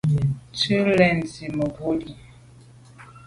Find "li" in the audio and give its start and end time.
2.03-2.11